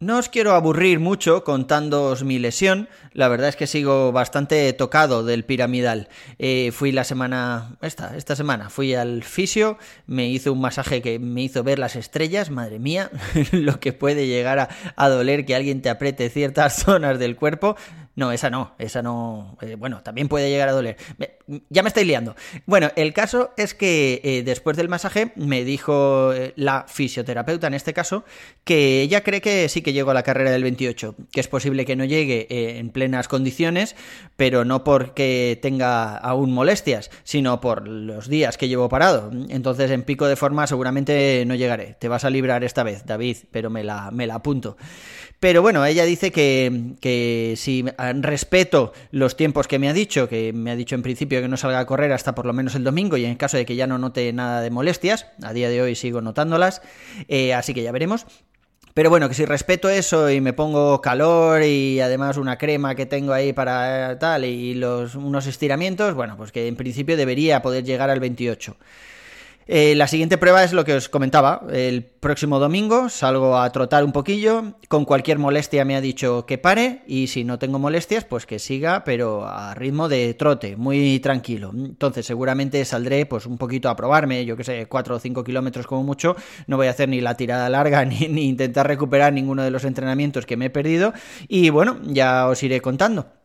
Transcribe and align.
No 0.00 0.18
os 0.18 0.28
quiero 0.28 0.54
aburrir 0.54 1.00
mucho 1.00 1.42
contándoos 1.42 2.22
mi 2.22 2.38
lesión, 2.38 2.88
la 3.14 3.26
verdad 3.26 3.48
es 3.48 3.56
que 3.56 3.66
sigo 3.66 4.12
bastante 4.12 4.72
tocado 4.72 5.24
del 5.24 5.44
piramidal. 5.44 6.08
Eh, 6.38 6.70
fui 6.70 6.92
la 6.92 7.02
semana, 7.02 7.76
esta, 7.82 8.16
esta 8.16 8.36
semana, 8.36 8.70
fui 8.70 8.94
al 8.94 9.24
fisio, 9.24 9.76
me 10.06 10.28
hizo 10.28 10.52
un 10.52 10.60
masaje 10.60 11.02
que 11.02 11.18
me 11.18 11.42
hizo 11.42 11.64
ver 11.64 11.80
las 11.80 11.96
estrellas, 11.96 12.48
madre 12.50 12.78
mía, 12.78 13.10
lo 13.50 13.80
que 13.80 13.92
puede 13.92 14.28
llegar 14.28 14.60
a, 14.60 14.68
a 14.94 15.08
doler 15.08 15.44
que 15.44 15.56
alguien 15.56 15.82
te 15.82 15.90
apriete 15.90 16.30
ciertas 16.30 16.76
zonas 16.84 17.18
del 17.18 17.34
cuerpo. 17.34 17.74
No, 18.18 18.32
esa 18.32 18.50
no, 18.50 18.72
esa 18.80 19.00
no. 19.00 19.56
Eh, 19.60 19.76
bueno, 19.76 20.02
también 20.02 20.26
puede 20.26 20.50
llegar 20.50 20.68
a 20.68 20.72
doler. 20.72 20.96
ya 21.68 21.84
me 21.84 21.88
estoy 21.88 22.04
liando. 22.04 22.34
Bueno, 22.66 22.90
el 22.96 23.12
caso 23.12 23.52
es 23.56 23.74
que 23.74 24.20
eh, 24.24 24.42
después 24.42 24.76
del 24.76 24.88
masaje 24.88 25.30
me 25.36 25.62
dijo 25.62 26.32
eh, 26.32 26.52
la 26.56 26.86
fisioterapeuta, 26.88 27.68
en 27.68 27.74
este 27.74 27.94
caso, 27.94 28.24
que 28.64 29.02
ella 29.02 29.22
cree 29.22 29.40
que 29.40 29.68
sí 29.68 29.82
que 29.82 29.92
llego 29.92 30.10
a 30.10 30.14
la 30.14 30.24
carrera 30.24 30.50
del 30.50 30.64
28, 30.64 31.14
que 31.30 31.38
es 31.38 31.46
posible 31.46 31.84
que 31.84 31.94
no 31.94 32.04
llegue 32.04 32.48
en 32.50 32.90
plenas 32.90 33.28
condiciones, 33.28 33.94
pero 34.34 34.64
no 34.64 34.82
porque 34.82 35.56
tenga 35.62 36.16
aún 36.16 36.52
molestias, 36.52 37.12
sino 37.22 37.60
por 37.60 37.86
los 37.86 38.28
días 38.28 38.58
que 38.58 38.66
llevo 38.66 38.88
parado. 38.88 39.30
Entonces, 39.48 39.92
en 39.92 40.02
pico 40.02 40.26
de 40.26 40.34
forma 40.34 40.66
seguramente 40.66 41.44
no 41.46 41.54
llegaré. 41.54 41.94
Te 42.00 42.08
vas 42.08 42.24
a 42.24 42.30
librar 42.30 42.64
esta 42.64 42.82
vez, 42.82 43.06
David, 43.06 43.36
pero 43.52 43.70
me 43.70 43.84
la, 43.84 44.10
me 44.10 44.26
la 44.26 44.34
apunto. 44.34 44.76
Pero 45.40 45.62
bueno, 45.62 45.84
ella 45.84 46.04
dice 46.04 46.32
que, 46.32 46.94
que 47.00 47.54
si 47.56 47.84
respeto 48.14 48.92
los 49.10 49.36
tiempos 49.36 49.68
que 49.68 49.78
me 49.78 49.88
ha 49.88 49.92
dicho, 49.92 50.28
que 50.28 50.52
me 50.52 50.70
ha 50.70 50.76
dicho 50.76 50.94
en 50.94 51.02
principio 51.02 51.40
que 51.40 51.48
no 51.48 51.56
salga 51.56 51.80
a 51.80 51.86
correr 51.86 52.12
hasta 52.12 52.34
por 52.34 52.46
lo 52.46 52.52
menos 52.52 52.74
el 52.74 52.84
domingo 52.84 53.16
y 53.16 53.24
en 53.24 53.36
caso 53.36 53.56
de 53.56 53.66
que 53.66 53.76
ya 53.76 53.86
no 53.86 53.98
note 53.98 54.32
nada 54.32 54.60
de 54.60 54.70
molestias, 54.70 55.26
a 55.42 55.52
día 55.52 55.68
de 55.68 55.82
hoy 55.82 55.94
sigo 55.94 56.20
notándolas, 56.20 56.82
eh, 57.28 57.54
así 57.54 57.74
que 57.74 57.82
ya 57.82 57.92
veremos. 57.92 58.26
Pero 58.94 59.10
bueno, 59.10 59.28
que 59.28 59.34
si 59.36 59.44
respeto 59.44 59.88
eso 59.88 60.28
y 60.28 60.40
me 60.40 60.52
pongo 60.52 61.00
calor 61.00 61.62
y 61.62 62.00
además 62.00 62.36
una 62.36 62.58
crema 62.58 62.96
que 62.96 63.06
tengo 63.06 63.32
ahí 63.32 63.52
para 63.52 64.18
tal 64.18 64.44
y 64.44 64.74
los, 64.74 65.14
unos 65.14 65.46
estiramientos, 65.46 66.14
bueno, 66.14 66.36
pues 66.36 66.50
que 66.50 66.66
en 66.66 66.74
principio 66.74 67.16
debería 67.16 67.62
poder 67.62 67.84
llegar 67.84 68.10
al 68.10 68.18
28. 68.18 68.76
Eh, 69.70 69.94
la 69.94 70.06
siguiente 70.06 70.38
prueba 70.38 70.64
es 70.64 70.72
lo 70.72 70.84
que 70.86 70.94
os 70.94 71.10
comentaba. 71.10 71.66
El 71.70 72.02
próximo 72.02 72.58
domingo 72.58 73.10
salgo 73.10 73.58
a 73.58 73.70
trotar 73.70 74.02
un 74.02 74.12
poquillo. 74.12 74.74
Con 74.88 75.04
cualquier 75.04 75.38
molestia 75.38 75.84
me 75.84 75.94
ha 75.94 76.00
dicho 76.00 76.46
que 76.46 76.56
pare. 76.56 77.02
Y 77.06 77.26
si 77.26 77.44
no 77.44 77.58
tengo 77.58 77.78
molestias, 77.78 78.24
pues 78.24 78.46
que 78.46 78.58
siga, 78.58 79.04
pero 79.04 79.46
a 79.46 79.74
ritmo 79.74 80.08
de 80.08 80.32
trote, 80.32 80.76
muy 80.76 81.20
tranquilo. 81.20 81.70
Entonces, 81.74 82.24
seguramente 82.24 82.82
saldré 82.86 83.26
pues 83.26 83.44
un 83.44 83.58
poquito 83.58 83.90
a 83.90 83.96
probarme, 83.96 84.46
yo 84.46 84.56
que 84.56 84.64
sé, 84.64 84.86
4 84.86 85.16
o 85.16 85.18
5 85.18 85.44
kilómetros 85.44 85.86
como 85.86 86.02
mucho. 86.02 86.34
No 86.66 86.78
voy 86.78 86.86
a 86.86 86.90
hacer 86.90 87.10
ni 87.10 87.20
la 87.20 87.36
tirada 87.36 87.68
larga 87.68 88.04
ni, 88.06 88.26
ni 88.28 88.48
intentar 88.48 88.86
recuperar 88.86 89.34
ninguno 89.34 89.62
de 89.62 89.70
los 89.70 89.84
entrenamientos 89.84 90.46
que 90.46 90.56
me 90.56 90.66
he 90.66 90.70
perdido. 90.70 91.12
Y 91.46 91.68
bueno, 91.68 91.98
ya 92.04 92.48
os 92.48 92.62
iré 92.62 92.80
contando. 92.80 93.37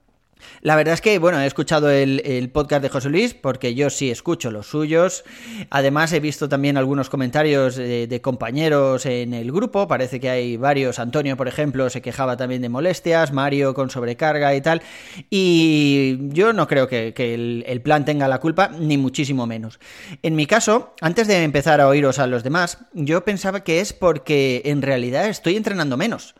La 0.61 0.75
verdad 0.75 0.93
es 0.93 1.01
que, 1.01 1.19
bueno, 1.19 1.39
he 1.39 1.45
escuchado 1.45 1.89
el, 1.89 2.49
podcast 2.53 2.81
de 2.81 2.89
José 2.89 3.09
Luis, 3.09 3.33
porque 3.33 3.75
yo 3.75 3.89
sí 3.89 4.09
escucho 4.09 4.51
los 4.51 4.67
suyos. 4.67 5.23
Además, 5.69 6.13
he 6.13 6.19
visto 6.19 6.47
también 6.49 6.77
algunos 6.77 7.09
comentarios 7.09 7.75
de, 7.75 8.19
compañeros 8.21 9.05
en 9.05 9.33
el 9.33 9.51
grupo. 9.51 9.87
Parece 9.87 10.19
que 10.19 10.29
hay 10.29 10.57
varios. 10.57 10.99
Antonio, 10.99 11.35
por 11.35 11.47
ejemplo, 11.47 11.89
se 11.89 12.01
quejaba 12.01 12.37
también 12.37 12.61
de 12.61 12.69
molestias. 12.69 13.33
Mario 13.33 13.73
con 13.73 13.89
sobrecarga 13.89 14.55
y 14.55 14.61
tal. 14.61 14.81
Y 15.29 16.17
yo 16.29 16.53
no 16.53 16.67
creo 16.67 16.87
que, 16.87 17.13
el, 17.15 17.63
el, 17.67 17.81
plan 17.81 18.05
tenga 18.05 18.27
la 18.27 18.39
culpa, 18.39 18.69
ni 18.79 18.97
muchísimo 18.97 19.45
menos. 19.47 19.79
En 20.21 20.35
mi 20.35 20.45
caso, 20.45 20.93
antes 21.01 21.27
de 21.27 21.43
empezar 21.43 21.81
a 21.81 21.87
oíros 21.87 22.19
a 22.19 22.27
los 22.27 22.43
demás, 22.43 22.79
yo 22.93 23.23
pensaba 23.25 23.63
que 23.63 23.79
es 23.79 23.93
porque 23.93 24.61
en 24.65 24.81
realidad 24.81 25.27
estoy 25.27 25.57
entrenando 25.57 25.97
menos. 25.97 26.35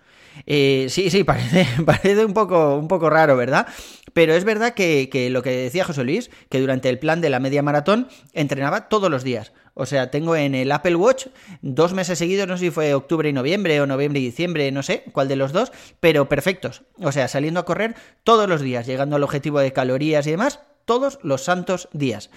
Eh, 0.45 0.87
sí, 0.89 1.09
sí, 1.09 1.23
parece, 1.23 1.67
parece 1.85 2.25
un, 2.25 2.33
poco, 2.33 2.77
un 2.77 2.87
poco 2.87 3.09
raro, 3.09 3.37
¿verdad? 3.37 3.67
Pero 4.13 4.33
es 4.33 4.43
verdad 4.43 4.73
que, 4.73 5.09
que, 5.09 5.29
lo 5.29 5.41
que 5.41 5.51
decía 5.51 5.83
José 5.83 6.03
Luis, 6.03 6.29
que 6.49 6.59
durante 6.59 6.89
el 6.89 6.99
plan 6.99 7.21
de 7.21 7.29
la 7.29 7.39
media 7.39 7.63
maratón 7.63 8.07
entrenaba 8.33 8.89
todos 8.89 9.09
los 9.09 9.23
días. 9.23 9.53
O 9.75 9.87
sea, 9.87 10.11
tengo 10.11 10.35
en 10.35 10.53
el 10.53 10.71
Apple 10.71 10.95
Watch 10.95 11.27
dos 11.61 11.93
meses 11.93 12.19
seguidos, 12.19 12.47
no 12.47 12.57
sé 12.57 12.65
si 12.65 12.71
fue 12.71 12.93
octubre 12.93 13.27
y 13.27 13.33
noviembre 13.33 13.81
o 13.81 13.87
noviembre 13.87 14.19
y 14.19 14.25
diciembre, 14.25 14.71
no 14.71 14.83
sé 14.83 15.03
cuál 15.11 15.27
de 15.27 15.35
los 15.35 15.51
dos, 15.51 15.71
pero 15.99 16.29
perfectos. 16.29 16.83
O 17.01 17.11
sea, 17.11 17.27
saliendo 17.27 17.59
a 17.59 17.65
correr 17.65 17.95
todos 18.23 18.47
los 18.47 18.61
días, 18.61 18.85
llegando 18.85 19.15
al 19.15 19.23
objetivo 19.23 19.59
de 19.59 19.73
calorías 19.73 20.27
y 20.27 20.31
demás, 20.31 20.59
todos 20.85 21.17
los 21.23 21.43
santos 21.43 21.89
días. 21.91 22.29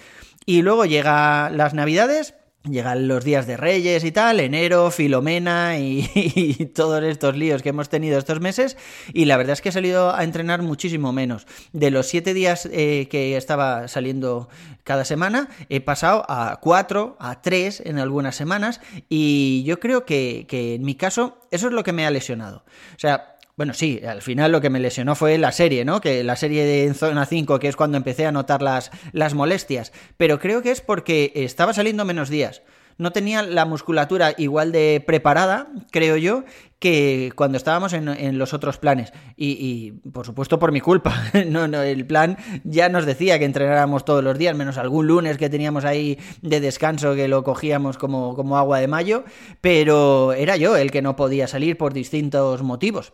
Y 0.45 0.61
luego 0.63 0.85
llega 0.85 1.49
las 1.51 1.73
navidades, 1.73 2.33
Llegan 2.69 3.07
los 3.07 3.23
días 3.23 3.47
de 3.47 3.55
Reyes 3.55 4.03
y 4.03 4.11
tal, 4.11 4.39
enero, 4.39 4.91
Filomena 4.91 5.77
y, 5.79 6.71
todos 6.75 7.03
estos 7.03 7.37
líos 7.37 7.61
que 7.61 7.69
hemos 7.69 7.89
tenido 7.89 8.17
estos 8.17 8.41
meses. 8.41 8.77
Y 9.13 9.25
la 9.25 9.37
verdad 9.37 9.53
es 9.53 9.61
que 9.61 9.69
he 9.69 9.71
salido 9.71 10.13
a 10.13 10.23
entrenar 10.23 10.61
muchísimo 10.61 11.13
menos. 11.13 11.47
De 11.71 11.91
los 11.91 12.07
siete 12.07 12.33
días 12.33 12.67
eh, 12.71 13.07
que 13.09 13.37
estaba 13.37 13.87
saliendo 13.87 14.49
cada 14.83 15.05
semana, 15.05 15.49
he 15.69 15.81
pasado 15.81 16.25
a 16.27 16.59
cuatro, 16.61 17.15
a 17.19 17.41
tres 17.41 17.81
en 17.85 17.99
algunas 17.99 18.35
semanas. 18.35 18.81
Y 19.09 19.63
yo 19.65 19.79
creo 19.79 20.05
que, 20.05 20.45
que 20.47 20.75
en 20.75 20.83
mi 20.83 20.95
caso, 20.95 21.39
eso 21.51 21.67
es 21.67 21.73
lo 21.73 21.83
que 21.83 21.93
me 21.93 22.05
ha 22.05 22.11
lesionado. 22.11 22.63
O 22.95 22.99
sea, 22.99 23.36
bueno, 23.57 23.73
sí, 23.73 23.99
al 24.07 24.21
final 24.21 24.51
lo 24.51 24.61
que 24.61 24.69
me 24.69 24.79
lesionó 24.79 25.15
fue 25.15 25.39
la 25.39 25.51
serie, 25.51 25.83
¿no? 25.83 25.99
Que 25.99 26.23
la 26.23 26.35
serie 26.35 26.63
de 26.63 26.93
Zona 26.93 27.25
5, 27.25 27.57
que 27.57 27.67
es 27.67 27.75
cuando 27.75 27.97
empecé 27.97 28.27
a 28.27 28.31
notar 28.31 28.61
las, 28.61 28.91
las 29.13 29.33
molestias. 29.33 29.91
Pero 30.15 30.37
creo 30.37 30.61
que 30.61 30.69
es 30.69 30.81
porque 30.81 31.31
estaba 31.33 31.73
saliendo 31.73 32.05
menos 32.05 32.29
días. 32.29 32.61
No 32.99 33.11
tenía 33.11 33.41
la 33.41 33.65
musculatura 33.65 34.33
igual 34.37 34.71
de 34.71 35.03
preparada, 35.05 35.69
creo 35.91 36.17
yo, 36.17 36.43
que 36.77 37.31
cuando 37.35 37.57
estábamos 37.57 37.93
en, 37.93 38.37
los 38.37 38.53
otros 38.53 38.77
planes. 38.77 39.11
Y, 39.35 39.93
por 40.13 40.27
supuesto 40.27 40.59
por 40.59 40.71
mi 40.71 40.81
culpa. 40.81 41.15
No, 41.47 41.67
no, 41.67 41.81
el 41.81 42.05
plan 42.05 42.37
ya 42.63 42.89
nos 42.89 43.05
decía 43.07 43.39
que 43.39 43.45
entrenáramos 43.45 44.05
todos 44.05 44.23
los 44.23 44.37
días, 44.37 44.55
menos 44.55 44.77
algún 44.77 45.07
lunes 45.07 45.37
que 45.37 45.49
teníamos 45.49 45.83
ahí 45.83 46.19
de 46.41 46.59
descanso 46.59 47.15
que 47.15 47.27
lo 47.27 47.43
cogíamos 47.43 47.97
como, 47.97 48.35
como 48.35 48.57
agua 48.57 48.79
de 48.79 48.87
mayo. 48.87 49.23
Pero 49.61 50.33
era 50.33 50.57
yo 50.57 50.75
el 50.75 50.91
que 50.91 51.01
no 51.01 51.15
podía 51.15 51.47
salir 51.47 51.77
por 51.77 51.93
distintos 51.93 52.61
motivos. 52.61 53.13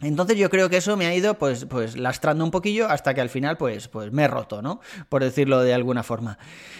Entonces 0.00 0.36
yo 0.36 0.48
creo 0.48 0.70
que 0.70 0.76
eso 0.76 0.96
me 0.96 1.06
ha 1.06 1.14
ido 1.14 1.34
pues, 1.38 1.64
pues 1.64 1.96
lastrando 1.96 2.44
un 2.44 2.52
poquillo 2.52 2.88
hasta 2.88 3.14
que 3.14 3.20
al 3.20 3.30
final 3.30 3.56
pues, 3.56 3.88
pues 3.88 4.12
me 4.12 4.24
he 4.24 4.28
roto, 4.28 4.62
¿no? 4.62 4.80
Por 5.08 5.24
decirlo 5.24 5.60
de 5.64 5.74
alguna 5.74 6.04
forma. 6.04 6.38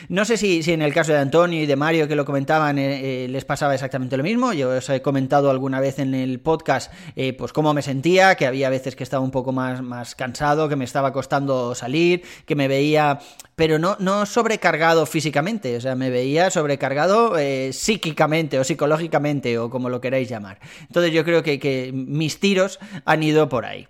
No 0.08 0.24
sé 0.24 0.36
si, 0.36 0.62
si 0.62 0.72
en 0.72 0.82
el 0.82 0.94
caso 0.94 1.12
de 1.12 1.18
Antonio 1.18 1.60
y 1.60 1.66
de 1.66 1.74
Mario 1.74 2.06
que 2.06 2.14
lo 2.14 2.24
comentaban 2.24 2.78
eh, 2.78 3.24
eh, 3.24 3.28
les 3.28 3.44
pasaba 3.44 3.74
exactamente 3.74 4.16
lo 4.16 4.22
mismo. 4.22 4.52
Yo 4.52 4.70
os 4.70 4.88
he 4.88 5.02
comentado 5.02 5.50
alguna 5.50 5.80
vez 5.80 5.98
en 5.98 6.14
el 6.14 6.38
podcast 6.38 6.92
eh, 7.16 7.32
pues 7.32 7.52
cómo 7.52 7.74
me 7.74 7.82
sentía, 7.82 8.36
que 8.36 8.46
había 8.46 8.70
veces 8.70 8.94
que 8.94 9.02
estaba 9.02 9.24
un 9.24 9.32
poco 9.32 9.50
más, 9.50 9.82
más 9.82 10.14
cansado, 10.14 10.68
que 10.68 10.76
me 10.76 10.84
estaba 10.84 11.12
costando 11.12 11.74
salir, 11.74 12.22
que 12.46 12.54
me 12.54 12.68
veía 12.68 13.18
pero 13.56 13.80
no, 13.80 13.96
no 13.98 14.24
sobrecargado 14.24 15.04
físicamente, 15.04 15.76
o 15.76 15.80
sea, 15.80 15.96
me 15.96 16.10
veía 16.10 16.48
sobrecargado 16.48 17.34
psíquicamente 17.72 18.56
o 18.60 18.62
psicológicamente 18.62 19.58
o 19.58 19.68
como 19.68 19.88
lo 19.88 20.00
queráis 20.00 20.28
llamar. 20.28 20.60
Entonces 20.82 21.12
yo 21.12 21.24
creo 21.24 21.42
que, 21.42 21.58
que 21.58 21.90
mis 21.92 22.38
tiros 22.38 22.78
han 23.08 23.22
ido 23.22 23.48
por 23.48 23.64
ahí. 23.64 23.88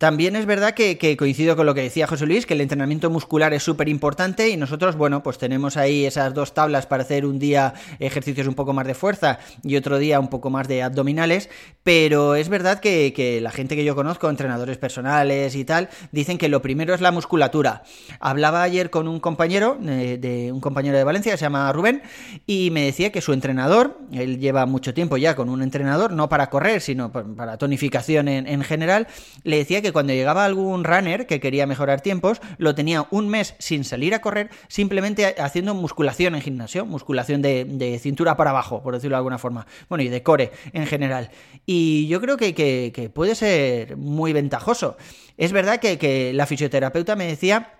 También 0.00 0.34
es 0.34 0.46
verdad 0.46 0.72
que, 0.72 1.14
coincido 1.18 1.56
con 1.56 1.66
lo 1.66 1.74
que 1.74 1.82
decía 1.82 2.06
José 2.06 2.24
Luis, 2.24 2.46
que 2.46 2.54
el 2.54 2.62
entrenamiento 2.62 3.10
muscular 3.10 3.52
es 3.52 3.62
súper 3.62 3.86
importante 3.90 4.48
y 4.48 4.56
nosotros, 4.56 4.96
bueno, 4.96 5.22
pues 5.22 5.36
tenemos 5.36 5.76
ahí 5.76 6.06
esas 6.06 6.32
dos 6.32 6.54
tablas 6.54 6.86
para 6.86 7.02
hacer 7.02 7.26
un 7.26 7.38
día 7.38 7.74
ejercicios 7.98 8.46
un 8.46 8.54
poco 8.54 8.72
más 8.72 8.86
de 8.86 8.94
fuerza 8.94 9.40
y 9.62 9.76
otro 9.76 9.98
día 9.98 10.18
un 10.18 10.28
poco 10.28 10.48
más 10.48 10.68
de 10.68 10.82
abdominales, 10.82 11.50
pero 11.82 12.34
es 12.34 12.48
verdad 12.48 12.80
que, 12.80 13.40
la 13.42 13.50
gente 13.50 13.76
que 13.76 13.84
yo 13.84 13.94
conozco, 13.94 14.30
entrenadores 14.30 14.78
personales 14.78 15.54
y 15.54 15.66
tal, 15.66 15.90
dicen 16.12 16.38
que 16.38 16.48
lo 16.48 16.62
primero 16.62 16.94
es 16.94 17.02
la 17.02 17.12
musculatura. 17.12 17.82
Hablaba 18.20 18.62
ayer 18.62 18.88
con 18.88 19.06
un 19.06 19.20
compañero, 19.20 19.76
eh, 19.86 20.16
de 20.18 20.50
un 20.50 20.62
compañero 20.62 20.96
de 20.96 21.04
Valencia, 21.04 21.36
se 21.36 21.42
llama 21.42 21.70
Rubén, 21.74 22.00
y 22.46 22.70
me 22.70 22.86
decía 22.86 23.12
que 23.12 23.20
su 23.20 23.34
entrenador, 23.34 23.98
él 24.14 24.38
lleva 24.38 24.64
mucho 24.64 24.94
tiempo 24.94 25.18
ya 25.18 25.36
con 25.36 25.50
un 25.50 25.60
entrenador, 25.60 26.12
no 26.12 26.30
para 26.30 26.48
correr, 26.48 26.80
sino 26.80 27.12
para 27.12 27.58
tonificación 27.58 28.28
en 28.28 28.64
general, 28.64 29.06
le 29.44 29.58
decía 29.58 29.82
que 29.82 29.89
cuando 29.92 30.12
llegaba 30.12 30.44
algún 30.44 30.84
runner 30.84 31.26
que 31.26 31.40
quería 31.40 31.66
mejorar 31.66 32.00
tiempos, 32.00 32.40
lo 32.58 32.74
tenía 32.74 33.06
un 33.10 33.28
mes 33.28 33.54
sin 33.58 33.84
salir 33.84 34.14
a 34.14 34.20
correr, 34.20 34.50
simplemente 34.68 35.34
haciendo 35.38 35.74
musculación 35.74 36.34
en 36.34 36.40
gimnasio, 36.40 36.86
musculación 36.86 37.42
de, 37.42 37.98
cintura 38.00 38.36
para 38.36 38.50
abajo, 38.50 38.82
por 38.82 38.94
decirlo 38.94 39.16
de 39.16 39.18
alguna 39.18 39.38
forma. 39.38 39.66
Bueno, 39.88 40.02
y 40.04 40.08
de 40.08 40.22
core 40.22 40.52
en 40.72 40.86
general. 40.86 41.30
Y 41.66 42.06
yo 42.08 42.20
creo 42.20 42.36
que, 42.36 43.10
puede 43.14 43.34
ser 43.34 43.96
muy 43.96 44.32
ventajoso. 44.32 44.96
Es 45.36 45.52
verdad 45.52 45.80
que, 45.80 45.98
que 45.98 46.32
la 46.32 46.46
fisioterapeuta 46.46 47.16
me 47.16 47.26
decía 47.26 47.79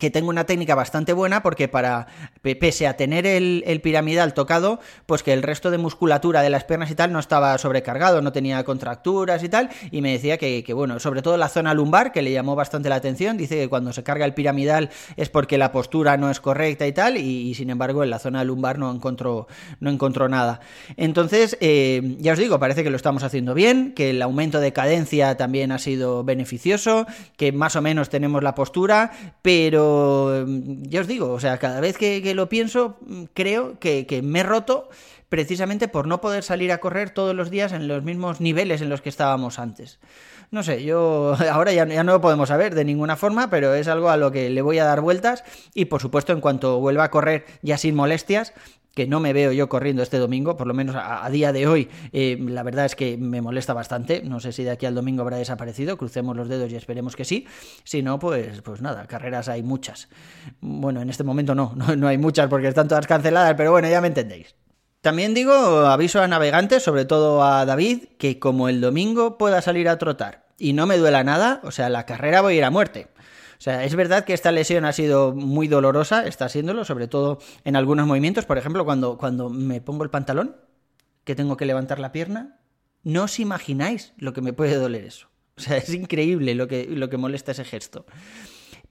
que 0.00 0.10
tengo 0.10 0.30
una 0.30 0.44
técnica 0.44 0.74
bastante 0.74 1.12
buena 1.12 1.42
porque 1.42 1.68
para, 1.68 2.08
pese 2.42 2.88
a 2.88 2.96
tener 2.96 3.26
el, 3.26 3.80
piramidal 3.82 4.34
tocado, 4.34 4.80
pues 5.06 5.22
que 5.22 5.32
el 5.32 5.42
resto 5.42 5.70
de 5.70 5.78
musculatura 5.78 6.42
de 6.42 6.50
las 6.50 6.64
piernas 6.64 6.90
y 6.90 6.94
tal 6.94 7.12
no 7.12 7.18
estaba 7.18 7.56
sobrecargado, 7.58 8.22
no 8.22 8.32
tenía 8.32 8.64
contracturas 8.64 9.44
y 9.44 9.48
tal, 9.48 9.68
y 9.90 10.00
me 10.00 10.12
decía 10.12 10.38
que, 10.38 10.64
bueno, 10.74 10.98
sobre 10.98 11.22
todo 11.22 11.36
la 11.36 11.48
zona 11.48 11.74
lumbar, 11.74 12.12
que 12.12 12.22
le 12.22 12.32
llamó 12.32 12.56
bastante 12.56 12.88
la 12.88 12.96
atención, 12.96 13.36
dice 13.36 13.56
que 13.56 13.68
cuando 13.68 13.92
se 13.92 14.02
carga 14.02 14.24
el 14.24 14.34
piramidal 14.34 14.90
es 15.16 15.28
porque 15.28 15.58
la 15.58 15.70
postura 15.70 16.16
no 16.16 16.30
es 16.30 16.40
correcta 16.40 16.86
y 16.86 16.92
tal, 16.92 17.18
y, 17.18 17.54
sin 17.54 17.68
embargo 17.68 18.02
en 18.02 18.10
la 18.10 18.18
zona 18.18 18.42
lumbar 18.42 18.78
no 18.78 18.90
encontró, 18.90 19.46
no 19.80 19.90
encontró 19.90 20.28
nada. 20.28 20.60
Entonces, 20.96 21.58
eh, 21.60 22.16
ya 22.18 22.32
os 22.32 22.38
digo, 22.38 22.58
parece 22.58 22.82
que 22.82 22.90
lo 22.90 22.96
estamos 22.96 23.22
haciendo 23.22 23.52
bien, 23.52 23.92
que 23.92 24.10
el 24.10 24.22
aumento 24.22 24.60
de 24.60 24.72
cadencia 24.72 25.36
también 25.36 25.72
ha 25.72 25.78
sido 25.78 26.24
beneficioso, 26.24 27.06
que 27.36 27.52
más 27.52 27.76
o 27.76 27.82
menos 27.82 28.08
tenemos 28.08 28.42
la 28.42 28.54
postura, 28.54 29.10
pero 29.42 29.89
ya 30.46 31.00
os 31.00 31.06
digo, 31.06 31.30
o 31.30 31.40
sea, 31.40 31.58
cada 31.58 31.80
vez 31.80 31.96
que, 31.96 32.34
lo 32.34 32.48
pienso, 32.48 32.98
creo 33.34 33.78
que, 33.78 34.20
me 34.22 34.40
he 34.40 34.42
roto 34.42 34.88
precisamente 35.28 35.88
por 35.88 36.06
no 36.06 36.20
poder 36.20 36.42
salir 36.42 36.72
a 36.72 36.78
correr 36.78 37.10
todos 37.10 37.34
los 37.34 37.50
días 37.50 37.72
en 37.72 37.86
los 37.86 38.02
mismos 38.02 38.40
niveles 38.40 38.80
en 38.80 38.88
los 38.88 39.00
que 39.00 39.08
estábamos 39.08 39.58
antes. 39.58 40.00
No 40.50 40.64
sé, 40.64 40.82
yo 40.82 41.36
ahora 41.52 41.72
ya, 41.72 41.86
ya, 41.86 42.02
no 42.02 42.12
lo 42.12 42.20
podemos 42.20 42.48
saber 42.48 42.74
de 42.74 42.84
ninguna 42.84 43.16
forma, 43.16 43.50
pero 43.50 43.74
es 43.74 43.86
algo 43.86 44.10
a 44.10 44.16
lo 44.16 44.32
que 44.32 44.50
le 44.50 44.62
voy 44.62 44.78
a 44.78 44.84
dar 44.84 45.00
vueltas 45.00 45.44
y 45.74 45.84
por 45.84 46.00
supuesto 46.00 46.32
en 46.32 46.40
cuanto 46.40 46.80
vuelva 46.80 47.04
a 47.04 47.10
correr 47.10 47.44
ya 47.62 47.78
sin 47.78 47.94
molestias, 47.94 48.52
que 48.94 49.06
no 49.06 49.20
me 49.20 49.32
veo 49.32 49.52
yo 49.52 49.68
corriendo 49.68 50.02
este 50.02 50.18
domingo, 50.18 50.56
por 50.56 50.66
lo 50.66 50.74
menos 50.74 50.96
a, 50.98 51.28
día 51.30 51.52
de 51.52 51.66
hoy, 51.66 51.88
eh, 52.12 52.36
la 52.40 52.62
verdad 52.62 52.86
es 52.86 52.94
que 52.94 53.16
me 53.16 53.40
molesta 53.40 53.72
bastante. 53.72 54.22
No 54.22 54.40
sé 54.40 54.52
si 54.52 54.64
de 54.64 54.70
aquí 54.70 54.86
al 54.86 54.94
domingo 54.94 55.22
habrá 55.22 55.36
desaparecido, 55.36 55.96
crucemos 55.96 56.36
los 56.36 56.48
dedos 56.48 56.72
y 56.72 56.76
esperemos 56.76 57.16
que 57.16 57.24
sí. 57.24 57.46
Si 57.84 58.02
no, 58.02 58.18
pues, 58.18 58.62
pues 58.62 58.82
nada, 58.82 59.06
carreras 59.06 59.48
hay 59.48 59.62
muchas. 59.62 60.08
Bueno, 60.60 61.00
en 61.00 61.10
este 61.10 61.24
momento 61.24 61.54
no, 61.54 61.72
no, 61.76 61.96
no 61.96 62.08
hay 62.08 62.18
muchas 62.18 62.48
porque 62.48 62.68
están 62.68 62.88
todas 62.88 63.06
canceladas, 63.06 63.54
pero 63.56 63.70
bueno, 63.70 63.88
ya 63.88 64.00
me 64.00 64.08
entendéis. 64.08 64.54
También 65.00 65.32
digo, 65.32 65.52
aviso 65.52 66.20
a 66.20 66.28
navegantes, 66.28 66.82
sobre 66.82 67.06
todo 67.06 67.42
a 67.42 67.64
David, 67.64 68.04
que 68.18 68.38
como 68.38 68.68
el 68.68 68.82
domingo 68.82 69.38
pueda 69.38 69.62
salir 69.62 69.88
a 69.88 69.96
trotar 69.96 70.50
y 70.60 70.74
no 70.74 70.86
me 70.86 70.98
duela 70.98 71.24
nada, 71.24 71.60
o 71.64 71.70
sea, 71.70 71.88
la 71.88 72.04
carrera 72.04 72.42
voy 72.42 72.54
a 72.54 72.56
ir 72.58 72.64
a 72.64 72.70
muerte. 72.70 73.08
O 73.60 73.62
sea, 73.62 73.84
es 73.84 73.94
verdad 73.94 74.24
que 74.24 74.32
esta 74.32 74.52
lesión 74.52 74.86
ha 74.86 74.92
sido 74.94 75.34
muy 75.34 75.68
dolorosa, 75.68 76.26
está 76.26 76.48
siéndolo, 76.48 76.86
sobre 76.86 77.08
todo 77.08 77.40
en 77.64 77.76
algunos 77.76 78.06
movimientos. 78.06 78.46
Por 78.46 78.56
ejemplo, 78.56 78.86
cuando, 78.86 79.18
cuando 79.18 79.50
me 79.50 79.82
pongo 79.82 80.02
el 80.02 80.08
pantalón, 80.08 80.56
que 81.24 81.34
tengo 81.34 81.58
que 81.58 81.66
levantar 81.66 81.98
la 81.98 82.10
pierna, 82.10 82.58
no 83.02 83.24
os 83.24 83.38
imagináis 83.38 84.14
lo 84.16 84.32
que 84.32 84.40
me 84.40 84.54
puede 84.54 84.76
doler 84.76 85.04
eso. 85.04 85.28
O 85.58 85.60
sea, 85.60 85.76
es 85.76 85.92
increíble 85.92 86.54
lo 86.54 86.68
que, 86.68 86.86
lo 86.86 87.10
que 87.10 87.18
molesta 87.18 87.52
ese 87.52 87.66
gesto. 87.66 88.06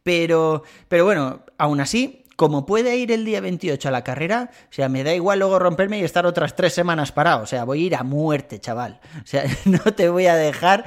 Pero, 0.04 0.62
pero 0.88 1.04
bueno, 1.04 1.44
aún 1.58 1.80
así, 1.82 2.26
como 2.40 2.66
puede 2.66 2.96
ir 2.96 3.12
el 3.12 3.26
día 3.26 3.42
28 3.42 3.90
a 3.90 3.92
la 3.92 4.06
carrera, 4.06 4.50
o 4.54 4.74
sea, 4.74 4.88
me 4.88 5.04
da 5.04 5.14
igual 5.14 5.40
luego 5.40 5.60
romperme 5.60 6.00
y 6.00 6.06
estar 6.06 6.26
otras 6.26 6.56
tres 6.56 6.72
semanas 6.72 7.12
parado. 7.12 7.44
O 7.44 7.46
sea, 7.46 7.66
voy 7.66 7.84
a 7.84 7.86
ir 7.88 7.96
a 7.96 8.04
muerte, 8.04 8.60
chaval. 8.60 9.02
O 9.22 9.28
sea, 9.28 9.44
no 9.66 9.80
te 9.94 10.08
voy 10.08 10.28
a 10.28 10.38
dejar 10.38 10.86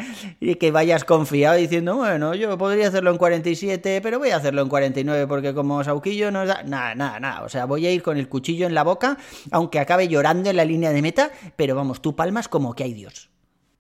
que 0.59 0.71
vayas 0.71 1.05
confiado 1.05 1.57
diciendo, 1.57 1.97
bueno, 1.97 2.35
yo 2.35 2.57
podría 2.57 2.89
hacerlo 2.89 3.11
en 3.11 3.19
47, 3.19 4.01
pero 4.01 4.19
voy 4.19 4.31
a 4.31 4.37
hacerlo 4.37 4.63
en 4.63 4.71
49 4.71 5.27
porque 5.27 5.53
como 5.53 5.85
Sauquillo 5.85 6.31
nos 6.31 6.49
da... 6.49 6.63
Nada, 6.63 6.95
nada, 6.95 7.21
nada. 7.21 7.43
O 7.43 7.51
sea, 7.51 7.67
voy 7.67 7.87
a 7.87 7.93
ir 7.93 8.03
con 8.03 8.17
el 8.17 8.31
cuchillo 8.31 8.67
en 8.67 8.75
la 8.75 8.83
boca, 8.83 9.19
aunque 9.51 9.79
acabe 9.79 10.09
llorando 10.09 10.49
en 10.49 10.57
la 10.57 10.65
línea 10.65 10.91
de 10.91 11.03
meta, 11.03 11.33
pero 11.57 11.77
vamos, 11.77 12.01
tú 12.01 12.17
palmas 12.17 12.49
como 12.49 12.75
que 12.75 12.85
hay 12.85 12.95
Dios. 12.95 13.29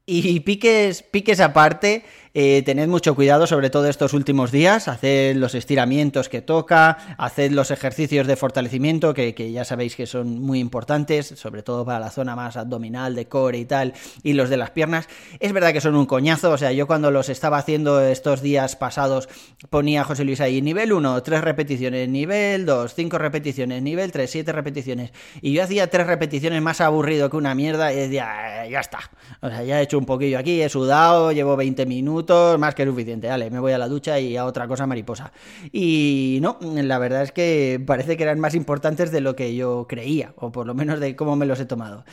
Y 0.04 0.40
piques, 0.40 1.04
piques 1.04 1.40
aparte, 1.40 2.04
eh, 2.34 2.62
tened 2.64 2.88
mucho 2.88 3.14
cuidado, 3.14 3.46
sobre 3.46 3.69
todo 3.69 3.88
estos 3.88 4.14
últimos 4.14 4.50
días. 4.50 4.88
Haced 4.88 5.37
los 5.37 5.55
estiramientos 5.55 6.31
que 6.31 6.40
toca, 6.40 6.96
haced 7.19 7.50
los 7.50 7.70
ejercicios 7.70 8.26
de 8.26 8.37
fortalecimiento, 8.37 9.12
que, 9.12 9.52
ya 9.52 9.64
sabéis 9.67 9.96
que 9.96 10.06
son 10.06 10.40
muy 10.40 10.58
importantes, 10.58 11.26
sobre 11.37 11.62
todo 11.62 11.84
para 11.84 12.00
la 12.00 12.11
zona 12.11 12.34
más 12.34 12.56
abdominal, 12.56 13.14
de 13.14 13.26
core 13.26 13.58
y 13.58 13.64
tal, 13.67 13.93
y 14.23 14.32
los 14.32 14.49
de 14.49 14.56
las 14.56 14.70
piernas. 14.70 15.08
Es 15.40 15.52
verdad 15.52 15.75
que 15.75 15.82
son 15.82 15.94
un 15.94 16.06
coñazo, 16.06 16.52
o 16.52 16.56
sea, 16.56 16.73
yo 16.73 16.87
cuando 16.87 17.11
los 17.11 17.29
estaba 17.29 17.58
haciendo 17.58 18.00
estos 18.00 18.40
días 18.40 18.76
pasados 18.76 19.29
ponía 19.69 20.00
a 20.00 20.05
José 20.05 20.25
Luis 20.25 20.40
ahí 20.40 20.62
nivel 20.62 20.93
1, 20.93 21.23
3 21.23 21.40
repeticiones, 21.43 22.08
nivel 22.08 22.64
2, 22.64 22.94
5 22.94 23.19
repeticiones, 23.19 23.82
nivel 23.82 24.11
3, 24.11 24.31
7 24.31 24.52
repeticiones. 24.52 25.12
Y 25.43 25.52
yo 25.52 25.62
hacía 25.62 25.90
3 25.90 26.06
repeticiones 26.06 26.62
más 26.62 26.81
aburrido 26.81 27.29
que 27.29 27.37
una 27.37 27.55
mierda 27.55 27.93
y 27.93 27.96
decía, 27.96 28.67
ya 28.70 28.81
está. 28.81 29.00
O 29.43 29.49
sea, 29.49 29.62
ya 29.64 29.81
he 29.81 29.82
hecho 29.82 29.99
un 29.99 30.06
poquillo 30.06 30.38
aquí, 30.38 30.62
he 30.62 30.69
sudado, 30.70 31.32
llevo 31.32 31.56
20 31.56 31.84
minutos 31.84 32.21
más 32.58 32.74
que 32.74 32.84
suficiente. 32.84 33.28
Vale, 33.28 33.50
me 33.50 33.60
voy 33.60 33.72
a 33.72 33.78
la 33.78 33.88
ducha 33.88 34.19
y 34.19 34.36
a 34.36 34.44
otra 34.44 34.69
cosa 34.69 34.86
mariposa. 34.86 35.32
Y 35.72 36.38
no, 36.42 36.58
la 36.60 36.98
verdad 36.98 37.22
es 37.22 37.32
que 37.32 37.82
parece 37.86 38.16
que 38.16 38.22
eran 38.22 38.40
más 38.40 38.54
importantes 38.54 39.10
de 39.10 39.20
lo 39.20 39.36
que 39.36 39.54
yo 39.54 39.86
creía, 39.88 40.32
o 40.36 40.52
por 40.52 40.66
lo 40.66 40.74
menos 40.74 41.00
de 41.00 41.16
cómo 41.16 41.36
me 41.36 41.46
los 41.46 41.60
he 41.60 41.66
tomado. 41.66 42.04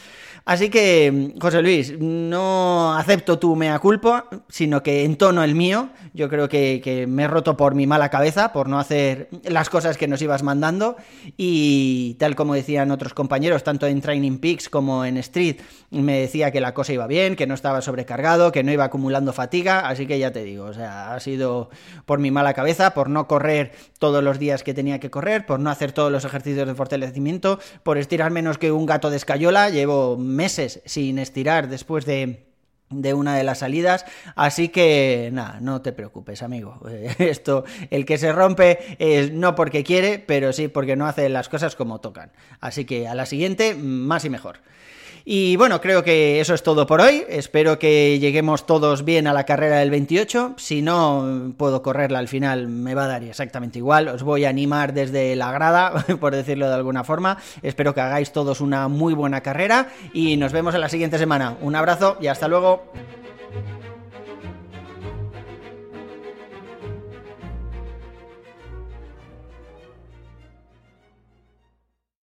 Así 0.46 0.70
que, 0.70 1.34
José 1.40 1.62
Luis, 1.62 2.00
no 2.00 2.96
acepto 2.96 3.40
tu 3.40 3.56
mea 3.56 3.78
culpa, 3.80 4.26
sino 4.48 4.82
que 4.82 5.04
entono 5.04 5.44
el 5.44 5.54
mío. 5.54 5.90
Yo 6.14 6.30
creo 6.30 6.50
que, 6.50 6.82
que 6.84 7.08
me 7.08 7.24
he 7.24 7.28
roto 7.28 7.56
por 7.56 7.76
mi 7.76 7.86
mala 7.86 8.10
cabeza, 8.10 8.52
por 8.52 8.68
no 8.68 8.80
hacer 8.80 9.30
las 9.44 9.70
cosas 9.70 9.98
que 9.98 10.08
nos 10.08 10.22
ibas 10.22 10.42
mandando. 10.42 10.96
Y 11.38 12.16
tal 12.20 12.36
como 12.36 12.56
decían 12.56 12.92
otros 12.92 13.14
compañeros, 13.14 13.64
tanto 13.64 13.86
en 13.86 14.02
Training 14.02 14.40
Peaks 14.40 14.70
como 14.70 15.06
en 15.06 15.18
Street, 15.18 15.58
me 15.92 16.20
decía 16.20 16.52
que 16.52 16.62
la 16.62 16.74
cosa 16.74 16.94
iba 16.94 17.08
bien, 17.08 17.36
que 17.36 17.48
no 17.48 17.54
estaba 17.54 17.82
sobrecargado, 17.82 18.52
que 18.52 18.64
no 18.64 18.72
iba 18.72 18.86
acumulando 18.86 19.34
fatiga. 19.34 19.88
Así 20.00 20.08
que 20.08 20.18
ya 20.18 20.32
te 20.32 20.46
digo, 20.46 20.64
o 20.64 20.74
sea, 20.74 21.14
ha 21.14 21.20
sido 21.20 21.70
por 22.06 22.20
mi 22.20 22.32
mala 22.32 22.54
cabeza, 22.54 22.94
por 22.94 23.10
no 23.10 23.28
correr 23.28 23.74
todos 23.98 24.24
los 24.24 24.40
días 24.40 24.64
que 24.64 24.74
tenía 24.74 25.02
que 25.02 25.10
correr, 25.10 25.46
por 25.46 25.60
no 25.60 25.70
hacer 25.70 25.92
todos 25.92 26.10
los 26.10 26.24
ejercicios 26.24 26.66
de 26.66 26.74
fortalecimiento, 26.74 27.60
por 27.84 27.98
estirar 27.98 28.32
menos 28.32 28.58
que 28.58 28.72
un 28.72 28.86
gato 28.86 29.10
de 29.10 29.18
escayola. 29.18 29.70
Llevo 29.70 30.16
meses 30.16 30.82
sin 30.86 31.20
estirar 31.20 31.68
después 31.68 32.06
de 32.06 32.46
de 32.90 33.14
una 33.14 33.36
de 33.36 33.44
las 33.44 33.60
salidas, 33.60 34.06
así 34.36 34.70
que 34.70 35.30
nada, 35.34 35.60
no 35.60 35.82
te 35.82 35.92
preocupes, 35.92 36.44
amigo. 36.44 36.80
Esto, 37.20 37.66
el 37.92 38.06
que 38.06 38.18
se 38.18 38.32
rompe 38.32 38.80
es 39.00 39.34
no 39.34 39.54
porque 39.54 39.84
quiere, 39.84 40.18
pero 40.18 40.54
sí 40.54 40.70
porque 40.70 40.96
no 40.96 41.08
hace 41.08 41.28
las 41.28 41.50
cosas 41.50 41.76
como 41.76 42.00
tocan. 42.00 42.32
Así 42.62 42.86
que 42.86 43.06
a 43.10 43.16
la 43.16 43.26
siguiente, 43.26 43.76
más 43.76 44.24
y 44.24 44.30
mejor. 44.30 44.62
Y 45.26 45.56
bueno, 45.58 45.82
creo 45.82 46.04
que 46.04 46.40
eso 46.40 46.54
es 46.54 46.64
todo 46.64 46.88
por 46.88 47.02
hoy. 47.02 47.24
Espero 47.30 47.80
que 47.80 48.20
lleguemos 48.20 48.66
todos 48.66 49.06
bien 49.06 49.28
a 49.28 49.34
la 49.34 49.46
carrera 49.46 49.78
del 49.78 49.90
28. 49.90 50.56
Si 50.58 50.82
no 50.82 51.54
puedo 51.58 51.82
correrla 51.82 52.20
al 52.20 52.28
final, 52.28 52.68
me 52.68 52.96
va 52.96 53.06
a 53.06 53.08
dar 53.08 53.24
exactamente 53.24 53.80
igual. 53.80 54.08
Os 54.08 54.24
voy 54.24 54.46
a 54.46 54.50
animar 54.50 54.94
desde 54.94 55.36
la 55.36 55.52
grada, 55.52 56.06
por 56.20 56.36
decirlo 56.36 56.68
de 56.68 56.76
alguna 56.76 57.04
forma. 57.04 57.38
Espero 57.62 57.94
que 57.94 58.02
hagáis 58.02 58.32
todos 58.32 58.62
una 58.62 58.88
muy 58.88 59.14
buena 59.14 59.42
carrera 59.42 59.90
y 60.14 60.38
nos 60.38 60.52
vemos 60.52 60.74
en 60.76 60.82
la 60.82 60.90
siguiente 60.90 61.18
semana. 61.18 61.58
Un 61.62 61.76
abrazo 61.76 62.18
y 62.22 62.28
hasta 62.28 62.48
luego. 62.48 62.84